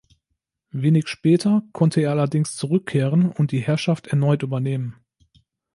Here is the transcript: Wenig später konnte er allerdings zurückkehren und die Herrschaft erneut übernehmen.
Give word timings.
Wenig 0.71 1.07
später 1.09 1.61
konnte 1.73 2.01
er 2.01 2.09
allerdings 2.09 2.55
zurückkehren 2.55 3.31
und 3.31 3.51
die 3.51 3.59
Herrschaft 3.61 4.07
erneut 4.07 4.41
übernehmen. 4.41 4.95